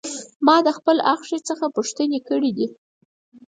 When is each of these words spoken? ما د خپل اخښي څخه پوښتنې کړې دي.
ما 0.45 0.55
د 0.65 0.67
خپل 0.77 0.97
اخښي 1.13 1.39
څخه 1.49 1.65
پوښتنې 1.75 2.19
کړې 2.29 2.51
دي. 2.57 2.67